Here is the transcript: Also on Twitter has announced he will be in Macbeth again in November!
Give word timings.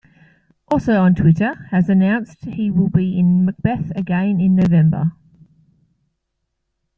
Also 0.67 0.93
on 0.93 1.13
Twitter 1.13 1.53
has 1.69 1.87
announced 1.87 2.45
he 2.45 2.71
will 2.71 2.89
be 2.89 3.15
in 3.19 3.45
Macbeth 3.45 3.91
again 3.95 4.39
in 4.39 4.55
November! 4.55 5.11